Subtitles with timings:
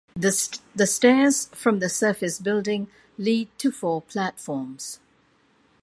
[0.15, 2.87] The stairs from the surface building
[3.19, 4.99] lead to four platforms.